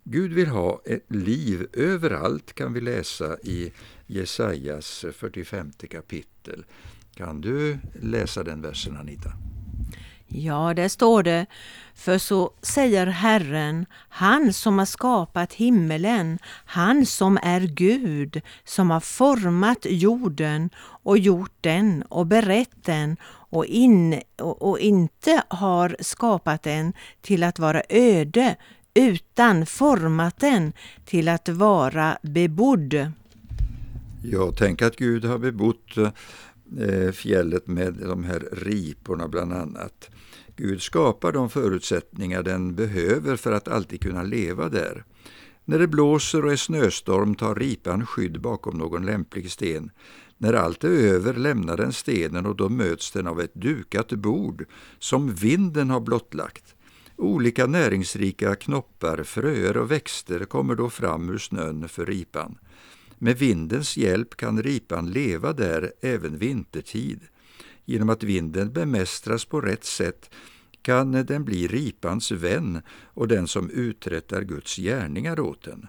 Gud 0.02 0.32
vill 0.32 0.46
ha 0.46 0.80
ett 0.84 1.04
liv 1.08 1.66
överallt 1.72 2.52
kan 2.52 2.72
vi 2.72 2.80
läsa 2.80 3.38
i 3.42 3.72
Jesajas 4.06 5.04
45 5.12 5.72
kapitel. 5.90 6.64
Kan 7.14 7.40
du 7.40 7.78
läsa 8.02 8.42
den 8.42 8.62
versen 8.62 8.96
Anita? 8.96 9.32
Ja, 10.26 10.74
där 10.74 10.88
står 10.88 11.22
det, 11.22 11.46
för 11.94 12.18
så 12.18 12.52
säger 12.62 13.06
Herren, 13.06 13.86
han 14.08 14.52
som 14.52 14.78
har 14.78 14.86
skapat 14.86 15.52
himmelen, 15.52 16.38
han 16.64 17.06
som 17.06 17.38
är 17.42 17.60
Gud, 17.60 18.40
som 18.64 18.90
har 18.90 19.00
format 19.00 19.86
jorden 19.90 20.70
och 21.02 21.18
gjort 21.18 21.56
den 21.60 22.02
och 22.02 22.26
berett 22.26 22.84
den 22.84 23.16
och, 23.54 23.66
in, 23.66 24.20
och, 24.38 24.62
och 24.62 24.78
inte 24.78 25.42
har 25.48 25.96
skapat 26.00 26.62
den 26.62 26.92
till 27.20 27.42
att 27.42 27.58
vara 27.58 27.82
öde 27.88 28.56
utan 28.94 29.66
format 29.66 30.40
den 30.40 30.72
till 31.04 31.28
att 31.28 31.48
vara 31.48 32.18
bebodd. 32.22 33.12
Jag 34.22 34.56
tänker 34.56 34.86
att 34.86 34.96
Gud 34.96 35.24
har 35.24 35.38
bebott 35.38 35.96
eh, 35.96 37.12
fjället 37.12 37.66
med 37.66 37.94
de 37.94 38.24
här 38.24 38.48
riporna 38.52 39.28
bland 39.28 39.52
annat. 39.52 40.10
Gud 40.56 40.82
skapar 40.82 41.32
de 41.32 41.50
förutsättningar 41.50 42.42
den 42.42 42.74
behöver 42.74 43.36
för 43.36 43.52
att 43.52 43.68
alltid 43.68 44.00
kunna 44.00 44.22
leva 44.22 44.68
där. 44.68 45.04
När 45.64 45.78
det 45.78 45.88
blåser 45.88 46.44
och 46.44 46.52
är 46.52 46.56
snöstorm 46.56 47.34
tar 47.34 47.54
ripan 47.54 48.06
skydd 48.06 48.40
bakom 48.40 48.78
någon 48.78 49.06
lämplig 49.06 49.50
sten. 49.50 49.90
När 50.44 50.52
allt 50.52 50.84
är 50.84 50.88
över 50.88 51.34
lämnar 51.34 51.76
den 51.76 51.92
stenen 51.92 52.46
och 52.46 52.56
då 52.56 52.68
möts 52.68 53.10
den 53.10 53.26
av 53.26 53.40
ett 53.40 53.54
dukat 53.54 54.12
bord 54.12 54.66
som 54.98 55.34
vinden 55.34 55.90
har 55.90 56.00
blottlagt. 56.00 56.74
Olika 57.16 57.66
näringsrika 57.66 58.54
knoppar, 58.54 59.22
fröer 59.22 59.76
och 59.76 59.90
växter 59.90 60.44
kommer 60.44 60.74
då 60.74 60.90
fram 60.90 61.30
ur 61.30 61.38
snön 61.38 61.88
för 61.88 62.06
ripan. 62.06 62.58
Med 63.18 63.38
vindens 63.38 63.96
hjälp 63.96 64.36
kan 64.36 64.62
ripan 64.62 65.10
leva 65.10 65.52
där 65.52 65.92
även 66.00 66.38
vintertid. 66.38 67.20
Genom 67.84 68.10
att 68.10 68.22
vinden 68.22 68.72
bemästras 68.72 69.44
på 69.44 69.60
rätt 69.60 69.84
sätt 69.84 70.30
kan 70.82 71.12
den 71.12 71.44
bli 71.44 71.66
ripans 71.66 72.30
vän 72.30 72.82
och 73.04 73.28
den 73.28 73.48
som 73.48 73.70
uträttar 73.70 74.42
Guds 74.42 74.76
gärningar 74.76 75.40
åt 75.40 75.62
den. 75.62 75.86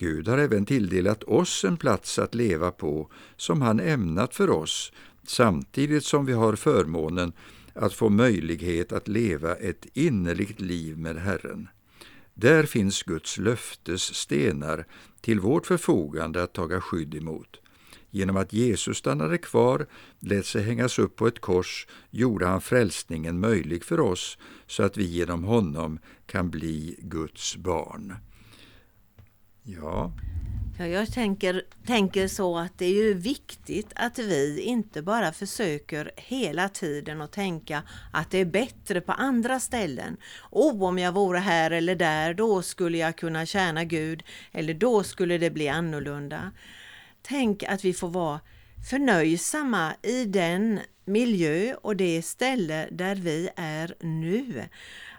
Gud 0.00 0.28
har 0.28 0.38
även 0.38 0.66
tilldelat 0.66 1.24
oss 1.24 1.64
en 1.64 1.76
plats 1.76 2.18
att 2.18 2.34
leva 2.34 2.70
på 2.70 3.10
som 3.36 3.62
han 3.62 3.80
ämnat 3.80 4.34
för 4.34 4.50
oss, 4.50 4.92
samtidigt 5.26 6.04
som 6.04 6.26
vi 6.26 6.32
har 6.32 6.56
förmånen 6.56 7.32
att 7.72 7.94
få 7.94 8.08
möjlighet 8.08 8.92
att 8.92 9.08
leva 9.08 9.54
ett 9.54 9.86
innerligt 9.94 10.60
liv 10.60 10.98
med 10.98 11.16
Herren. 11.16 11.68
Där 12.34 12.64
finns 12.64 13.02
Guds 13.02 13.38
löftes 13.38 14.14
stenar 14.14 14.84
till 15.20 15.40
vårt 15.40 15.66
förfogande 15.66 16.42
att 16.42 16.52
taga 16.52 16.80
skydd 16.80 17.14
emot. 17.14 17.60
Genom 18.10 18.36
att 18.36 18.52
Jesus 18.52 18.98
stannade 18.98 19.38
kvar, 19.38 19.86
lät 20.20 20.46
sig 20.46 20.62
hängas 20.62 20.98
upp 20.98 21.16
på 21.16 21.26
ett 21.26 21.40
kors, 21.40 21.86
gjorde 22.10 22.46
han 22.46 22.60
frälsningen 22.60 23.40
möjlig 23.40 23.84
för 23.84 24.00
oss 24.00 24.38
så 24.66 24.82
att 24.82 24.96
vi 24.96 25.04
genom 25.04 25.44
honom 25.44 25.98
kan 26.26 26.50
bli 26.50 26.96
Guds 26.98 27.56
barn. 27.56 28.14
Ja. 29.76 30.12
Ja, 30.78 30.86
jag 30.86 31.12
tänker, 31.12 31.62
tänker 31.86 32.28
så 32.28 32.58
att 32.58 32.78
det 32.78 32.84
är 32.84 32.92
ju 32.92 33.14
viktigt 33.14 33.92
att 33.94 34.18
vi 34.18 34.60
inte 34.60 35.02
bara 35.02 35.32
försöker 35.32 36.10
hela 36.16 36.68
tiden 36.68 37.20
att 37.20 37.32
tänka 37.32 37.82
att 38.12 38.30
det 38.30 38.38
är 38.38 38.44
bättre 38.44 39.00
på 39.00 39.12
andra 39.12 39.60
ställen. 39.60 40.16
Oh, 40.50 40.82
om 40.82 40.98
jag 40.98 41.12
vore 41.12 41.38
här 41.38 41.70
eller 41.70 41.94
där, 41.94 42.34
då 42.34 42.62
skulle 42.62 42.98
jag 42.98 43.16
kunna 43.16 43.46
tjäna 43.46 43.84
Gud, 43.84 44.22
eller 44.52 44.74
då 44.74 45.02
skulle 45.02 45.38
det 45.38 45.50
bli 45.50 45.68
annorlunda. 45.68 46.52
Tänk 47.22 47.62
att 47.62 47.84
vi 47.84 47.92
får 47.92 48.08
vara 48.08 48.40
förnöjsamma 48.90 49.94
i 50.02 50.24
den 50.24 50.80
miljö 51.04 51.74
och 51.74 51.96
det 51.96 52.22
ställe 52.22 52.88
där 52.90 53.14
vi 53.14 53.48
är 53.56 53.94
nu 54.00 54.68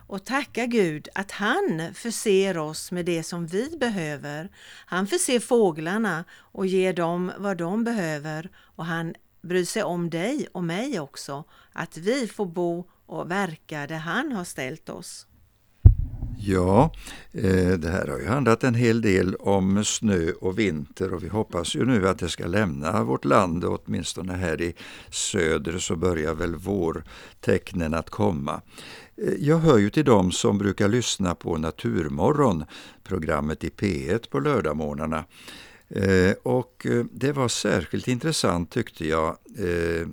och 0.10 0.26
tacka 0.26 0.66
Gud 0.66 1.08
att 1.16 1.32
han 1.32 1.94
förser 1.94 2.58
oss 2.58 2.92
med 2.92 3.06
det 3.06 3.24
som 3.24 3.48
vi 3.48 3.78
behöver. 3.80 4.50
Han 4.86 5.08
förser 5.08 5.40
fåglarna 5.40 6.26
och 6.32 6.68
ger 6.68 6.94
dem 6.94 7.32
vad 7.38 7.58
de 7.58 7.84
behöver 7.84 8.50
och 8.58 8.86
han 8.86 9.16
bryr 9.42 9.66
sig 9.66 9.84
om 9.84 10.10
dig 10.10 10.48
och 10.52 10.64
mig 10.64 11.00
också, 11.00 11.44
att 11.74 11.98
vi 11.98 12.28
får 12.28 12.46
bo 12.46 12.90
och 13.06 13.32
verka 13.32 13.88
där 13.88 13.98
han 13.98 14.32
har 14.32 14.44
ställt 14.44 14.90
oss. 14.90 15.28
Ja, 16.42 16.92
eh, 17.32 17.72
det 17.72 17.90
här 17.90 18.08
har 18.08 18.20
ju 18.20 18.28
handlat 18.28 18.64
en 18.64 18.76
hel 18.76 19.02
del 19.02 19.36
om 19.36 19.86
snö 19.86 20.32
och 20.32 20.60
vinter 20.60 21.14
och 21.14 21.24
vi 21.24 21.28
hoppas 21.28 21.76
ju 21.76 21.86
nu 21.86 22.08
att 22.08 22.20
det 22.20 22.30
ska 22.30 22.48
lämna 22.48 23.04
vårt 23.04 23.26
land, 23.26 23.66
åtminstone 23.66 24.34
här 24.34 24.62
i 24.62 24.76
söder 25.10 25.78
så 25.78 25.96
börjar 25.96 26.34
väl 26.34 26.56
vårtecknen 26.56 27.94
att 27.94 28.10
komma. 28.10 28.62
Eh, 29.18 29.34
jag 29.40 29.58
hör 29.58 29.78
ju 29.78 29.90
till 29.90 30.06
dem 30.06 30.32
som 30.32 30.58
brukar 30.58 30.88
lyssna 30.88 31.36
på 31.36 31.58
Naturmorgon, 31.58 32.66
programmet 33.04 33.64
i 33.64 33.70
P1 33.70 34.30
på 34.30 34.40
lördagmorgnarna. 34.40 35.24
Eh, 35.90 36.34
och 36.44 36.86
eh, 36.86 37.06
det 37.12 37.32
var 37.32 37.48
särskilt 37.48 38.08
intressant 38.08 38.72
tyckte 38.72 39.08
jag 39.08 39.38
eh, 39.58 40.08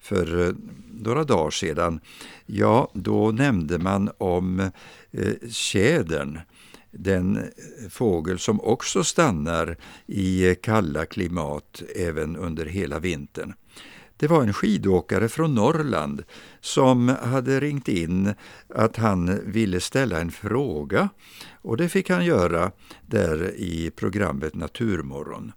för 0.00 0.46
eh, 0.46 0.54
några 0.90 1.24
dagar 1.24 1.50
sedan. 1.50 2.00
Ja, 2.46 2.90
då 2.94 3.30
nämnde 3.30 3.78
man 3.78 4.10
om 4.18 4.70
Eh, 5.10 5.48
tjädern, 5.50 6.40
den 6.90 7.44
fågel 7.90 8.38
som 8.38 8.60
också 8.60 9.04
stannar 9.04 9.76
i 10.06 10.54
kalla 10.62 11.06
klimat 11.06 11.82
även 11.96 12.36
under 12.36 12.66
hela 12.66 12.98
vintern. 12.98 13.54
Det 14.20 14.26
var 14.26 14.42
en 14.42 14.52
skidåkare 14.52 15.28
från 15.28 15.54
Norrland 15.54 16.24
som 16.60 17.08
hade 17.08 17.60
ringt 17.60 17.88
in 17.88 18.34
att 18.74 18.96
han 18.96 19.40
ville 19.44 19.80
ställa 19.80 20.20
en 20.20 20.30
fråga 20.30 21.08
och 21.62 21.76
det 21.76 21.88
fick 21.88 22.10
han 22.10 22.24
göra 22.24 22.72
där 23.06 23.54
i 23.56 23.90
programmet 23.96 24.54
Naturmorgon. 24.54 25.52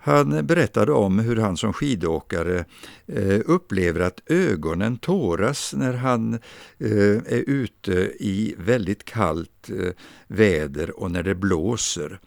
Han 0.00 0.46
berättade 0.46 0.92
om 0.92 1.18
hur 1.18 1.36
han 1.36 1.56
som 1.56 1.72
skidåkare 1.72 2.64
eh, 3.06 3.40
upplever 3.46 4.00
att 4.00 4.20
ögonen 4.26 4.98
tåras 4.98 5.74
när 5.74 5.92
han 5.92 6.34
eh, 6.78 7.16
är 7.26 7.44
ute 7.46 7.92
i 8.18 8.54
väldigt 8.58 9.04
kallt 9.04 9.70
eh, 9.70 9.92
väder 10.26 11.00
och 11.00 11.10
när 11.10 11.22
det 11.22 11.34
blåser. 11.34 12.20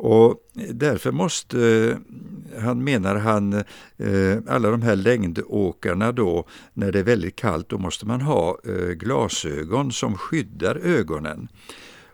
Och 0.00 0.34
därför 0.72 1.12
måste, 1.12 1.60
eh, 1.60 2.60
han 2.62 2.84
menar 2.84 3.16
han, 3.16 3.52
eh, 3.96 4.38
alla 4.48 4.70
de 4.70 4.82
här 4.82 4.96
längdåkarna 4.96 6.12
då, 6.12 6.44
när 6.74 6.92
det 6.92 6.98
är 6.98 7.04
väldigt 7.04 7.36
kallt, 7.36 7.68
då 7.68 7.78
måste 7.78 8.06
man 8.06 8.20
ha 8.20 8.58
eh, 8.64 8.88
glasögon 8.88 9.92
som 9.92 10.16
skyddar 10.16 10.76
ögonen. 10.76 11.48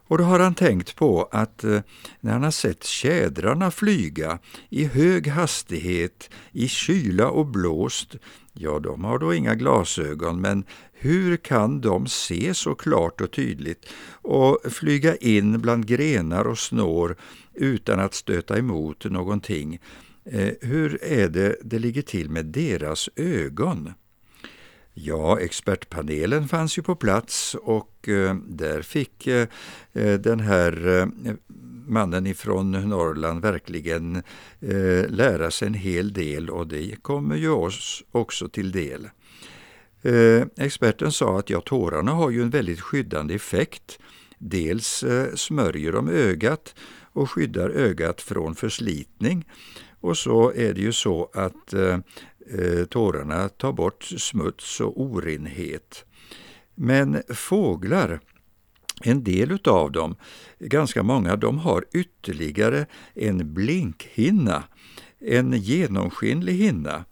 Och 0.07 0.19
då 0.19 0.25
har 0.25 0.41
han 0.41 0.55
tänkt 0.55 0.97
på 0.97 1.29
att 1.33 1.65
när 2.21 2.33
han 2.33 2.43
har 2.43 2.51
sett 2.51 2.85
tjädrarna 2.85 3.71
flyga 3.71 4.39
i 4.71 4.85
hög 4.85 5.29
hastighet, 5.29 6.31
i 6.53 6.69
kyla 6.69 7.29
och 7.29 7.47
blåst, 7.47 8.17
ja, 8.55 8.79
de 8.79 9.05
har 9.05 9.19
då 9.19 9.35
inga 9.35 9.55
glasögon, 9.55 10.41
men 10.41 10.65
hur 10.93 11.37
kan 11.37 11.81
de 11.81 12.07
se 12.07 12.55
så 12.55 12.75
klart 12.75 13.21
och 13.21 13.31
tydligt 13.31 13.87
och 14.13 14.59
flyga 14.71 15.17
in 15.17 15.61
bland 15.61 15.87
grenar 15.87 16.45
och 16.45 16.59
snår 16.59 17.17
utan 17.55 18.01
att 18.01 18.15
stöta 18.15 18.59
emot 18.59 19.05
någonting? 19.05 19.81
Eh, 20.25 20.51
hur 20.61 21.05
är 21.05 21.29
det 21.29 21.57
det 21.63 21.79
ligger 21.79 22.03
till 22.03 22.31
med 22.31 22.47
deras 22.47 23.09
ögon? 23.17 23.93
Ja, 24.95 25.41
expertpanelen 25.41 26.49
fanns 26.49 26.79
ju 26.79 26.83
på 26.83 26.97
plats 26.97 27.55
och 27.55 28.09
eh, 28.09 28.35
där 28.35 28.83
fick 28.83 29.27
eh, 29.27 29.49
eh 29.93 30.15
den 30.15 30.41
här 30.41 30.87
eh, 30.87 31.35
mannen 31.87 32.27
ifrån 32.27 32.73
Norrland 32.73 33.43
verkligen 33.43 34.17
eh, 34.61 35.09
lära 35.09 35.51
sig 35.51 35.69
en 35.69 35.75
hel 35.75 36.13
del 36.13 36.51
och 36.51 36.67
det 36.67 37.03
kommer 37.03 37.37
ju 37.37 37.51
oss 37.51 38.03
också 38.13 38.49
till 38.49 38.73
del. 38.73 39.09
Eh, 40.03 40.47
experten 40.57 41.13
sa 41.13 41.39
att 41.39 41.51
ja, 41.51 41.61
tårarna 41.61 42.13
har 42.13 42.31
ju 42.31 42.43
en 42.43 42.51
väldigt 42.51 42.81
skyddande 42.81 43.35
effekt. 43.35 43.99
Dels 44.39 45.03
eh, 45.03 45.35
smörjer 45.35 45.93
de 45.93 46.09
ögat 46.09 46.75
och 47.13 47.31
skyddar 47.31 47.71
ögat 47.71 48.21
från 48.21 48.55
förslitning 48.55 49.45
och 50.01 50.19
så 50.19 50.53
är 50.53 50.75
det 50.75 50.81
ju 50.81 50.93
så 50.93 51.31
att 51.35 51.73
eh, 51.75 51.99
tårarna 52.89 53.49
tar 53.49 53.73
bort 53.73 54.05
smuts 54.05 54.81
och 54.81 55.01
orenhet. 55.01 56.05
Men 56.75 57.23
fåglar, 57.29 58.21
en 59.03 59.25
del 59.25 59.53
utav 59.53 59.93
dem, 59.93 60.17
ganska 60.59 61.03
många, 61.03 61.37
de 61.37 61.59
har 61.59 61.85
ytterligare 61.93 62.87
en 63.15 63.55
blinkhinna, 63.55 64.65
en 65.21 65.53
genomskinlig 65.53 66.53
hinna. 66.53 67.05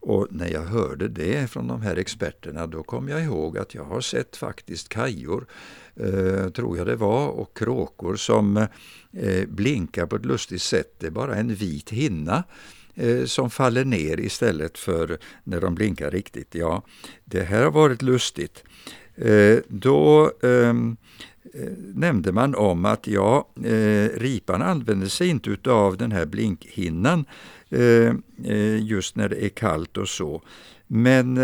Och 0.00 0.28
när 0.30 0.48
jag 0.48 0.64
hörde 0.64 1.08
det 1.08 1.50
från 1.50 1.66
de 1.66 1.82
här 1.82 1.96
experterna 1.96 2.66
då 2.66 2.82
kom 2.82 3.08
jag 3.08 3.24
ihåg 3.24 3.58
att 3.58 3.74
jag 3.74 3.84
har 3.84 4.00
sett 4.00 4.36
faktiskt 4.36 4.88
kajor, 4.88 5.46
eh, 5.96 6.48
tror 6.48 6.78
jag 6.78 6.86
det 6.86 6.96
var, 6.96 7.28
och 7.28 7.56
kråkor 7.56 8.16
som 8.16 8.56
eh, 9.12 9.46
blinkar 9.48 10.06
på 10.06 10.16
ett 10.16 10.24
lustigt 10.24 10.62
sätt. 10.62 10.94
Det 10.98 11.06
är 11.06 11.10
bara 11.10 11.36
en 11.36 11.54
vit 11.54 11.90
hinna 11.90 12.44
eh, 12.94 13.24
som 13.24 13.50
faller 13.50 13.84
ner 13.84 14.20
istället 14.20 14.78
för 14.78 15.18
när 15.44 15.60
de 15.60 15.74
blinkar 15.74 16.10
riktigt. 16.10 16.54
Ja, 16.54 16.82
det 17.24 17.42
här 17.42 17.62
har 17.62 17.70
varit 17.70 18.02
lustigt. 18.02 18.64
Eh, 19.16 19.58
då 19.68 20.32
ehm, 20.42 20.96
eh, 21.54 21.72
nämnde 21.94 22.32
man 22.32 22.54
om 22.54 22.84
att 22.84 23.06
ja, 23.06 23.48
eh, 23.64 24.08
ripan 24.14 24.62
använder 24.62 25.06
sig 25.06 25.28
inte 25.28 25.50
utav 25.50 25.96
den 25.96 26.12
här 26.12 26.26
blinkhinnan 26.26 27.24
just 28.80 29.16
när 29.16 29.28
det 29.28 29.44
är 29.44 29.48
kallt 29.48 29.96
och 29.96 30.08
så. 30.08 30.42
Men 30.86 31.34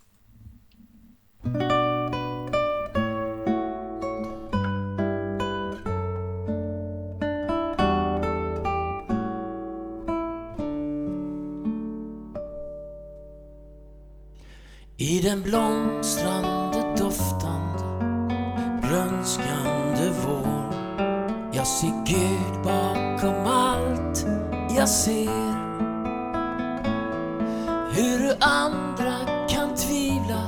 I 14.97 15.21
den 15.21 15.41
blomstrande 15.41 16.95
doftande 16.97 17.83
grönskande 18.81 20.11
vår. 20.25 20.73
Jag 21.53 21.67
ser 21.67 22.05
Gud 22.05 22.63
bakom 22.63 23.45
allt 23.45 24.25
jag 24.77 24.89
ser. 24.89 25.55
Hur 27.91 28.35
andra 28.39 29.47
kan 29.49 29.75
tvivla 29.75 30.41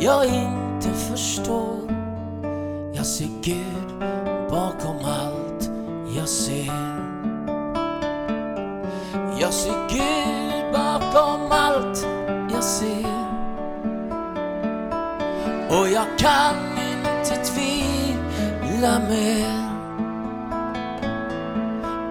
jag 0.00 0.26
inte 0.26 0.92
förstår. 1.10 1.78
Jag 2.94 3.06
ser 3.06 3.28
Gud 3.42 3.98
bakom 4.50 4.96
allt 5.04 5.70
jag 6.16 6.28
ser. 6.28 6.98
Jag 9.40 9.52
ser 9.52 9.88
Gud 9.88 10.72
bakom 10.72 11.52
allt 11.52 12.06
jag 12.52 12.64
ser 12.64 13.27
och 15.68 15.88
jag 15.88 16.18
kan 16.18 16.56
inte 16.78 17.44
tvivla 17.44 18.98
mer. 18.98 19.68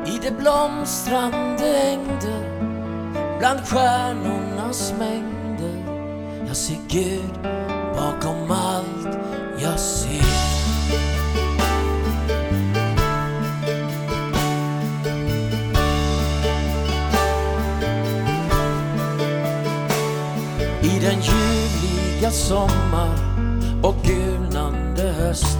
I 0.06 0.20
de 0.22 0.32
blomstrande 0.32 1.78
ängder 1.78 2.58
bland 3.40 3.60
stjärnornas 3.60 4.94
mängder. 5.00 5.84
Jag 6.48 6.56
ser 6.56 6.78
Gud 6.88 7.40
bakom 7.96 8.52
allt 8.52 9.18
jag 9.60 9.80
ser. 9.80 10.58
I 20.82 21.00
den 21.00 21.22
ljuvliga 21.22 22.32
sommar 22.32 23.27
och 23.84 23.96
gulnande 24.04 25.04
höst. 25.04 25.58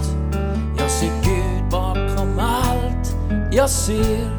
Jag 0.78 0.90
ser 0.90 1.12
Gud 1.24 1.70
bakom 1.70 2.38
allt 2.38 3.14
jag 3.52 3.70
ser. 3.70 4.30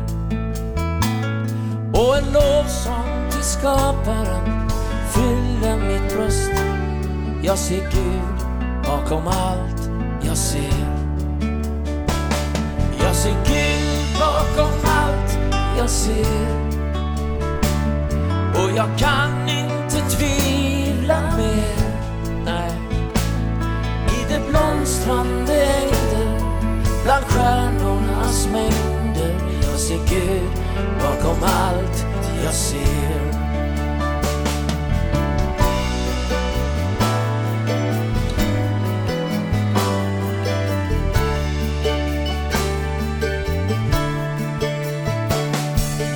Och 1.94 2.18
en 2.18 2.34
lovsång 2.34 3.30
till 3.32 3.44
skaparen 3.44 4.70
fyller 5.12 5.78
mitt 5.78 6.16
bröst. 6.16 6.52
Jag 7.44 7.58
ser 7.58 7.82
Gud 7.82 8.48
bakom 8.84 9.28
allt 9.28 9.90
jag 10.22 10.38
ser. 10.38 11.00
Jag 13.04 13.16
ser 13.16 13.36
Gud 13.46 14.20
bakom 14.20 14.74
allt 14.84 15.38
jag 15.78 15.90
ser. 15.90 16.70
Och 18.54 18.78
jag 18.78 18.98
kan 18.98 19.50
blomstrande 25.10 25.66
ängder 25.66 26.40
bland 27.04 27.26
stjärnornas 27.26 28.48
mängder. 28.52 29.36
Jag 29.62 29.80
ser 29.80 29.98
Gud 30.10 30.50
bakom 31.00 31.44
allt 31.44 32.06
jag 32.44 32.54
ser. 32.54 33.40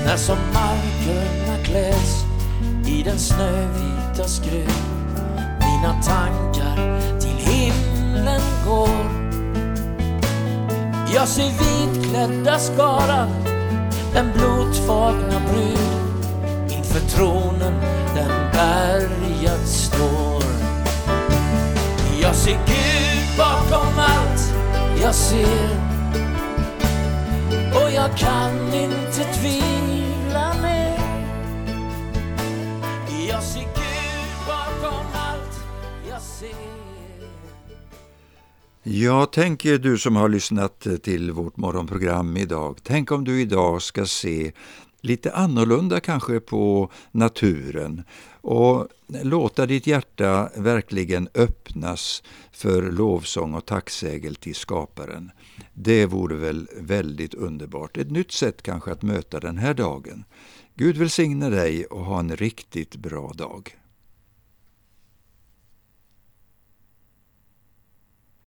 När 0.05 0.17
som 0.17 0.37
markerna 0.53 1.63
kläs 1.63 2.25
i 2.87 3.03
den 3.03 3.19
snövita 3.19 4.27
skrud 4.27 4.69
mina 5.59 6.01
tankar 6.01 6.92
kvällen 8.23 8.41
går. 8.65 9.23
Jag 11.13 11.27
ser 11.27 11.43
vitklädda 11.43 12.59
skaran, 12.59 13.29
den 14.13 14.31
blodfagna 14.33 15.41
brud. 15.51 16.27
Inför 16.69 16.99
tronen 16.99 17.73
den 18.15 18.51
bärgad 18.53 19.67
står. 19.67 20.43
Jag 22.21 22.35
ser 22.35 22.59
Gud 22.65 23.37
bakom 23.37 23.99
allt 23.99 24.53
jag 25.01 25.15
ser. 25.15 25.69
Och 27.73 27.91
jag 27.91 28.17
kan 28.17 28.73
inte 28.73 29.23
tvivla 29.33 30.53
mer. 30.61 30.99
Jag 33.29 33.43
ser 33.43 33.59
Gud 33.59 34.47
bakom 34.47 35.05
allt 35.13 35.59
jag 36.09 36.21
ser. 36.21 36.72
Ja, 38.85 39.25
tänk 39.31 39.63
du 39.63 39.97
som 39.97 40.15
har 40.15 40.29
lyssnat 40.29 40.87
till 41.03 41.31
vårt 41.31 41.57
morgonprogram 41.57 42.37
idag. 42.37 42.77
Tänk 42.83 43.11
om 43.11 43.23
du 43.23 43.41
idag 43.41 43.81
ska 43.81 44.05
se 44.05 44.51
lite 45.01 45.31
annorlunda 45.31 45.99
kanske 45.99 46.39
på 46.39 46.91
naturen 47.11 48.03
och 48.41 48.87
låta 49.07 49.65
ditt 49.65 49.87
hjärta 49.87 50.49
verkligen 50.55 51.29
öppnas 51.35 52.23
för 52.51 52.91
lovsång 52.91 53.53
och 53.53 53.65
tacksägel 53.65 54.35
till 54.35 54.55
skaparen. 54.55 55.31
Det 55.73 56.05
vore 56.05 56.35
väl 56.35 56.67
väldigt 56.77 57.33
underbart. 57.33 57.97
Ett 57.97 58.11
nytt 58.11 58.31
sätt 58.31 58.61
kanske 58.61 58.91
att 58.91 59.01
möta 59.01 59.39
den 59.39 59.57
här 59.57 59.73
dagen. 59.73 60.23
Gud 60.75 60.97
välsigne 60.97 61.49
dig 61.49 61.85
och 61.85 62.05
ha 62.05 62.19
en 62.19 62.35
riktigt 62.35 62.95
bra 62.95 63.31
dag. 63.35 63.77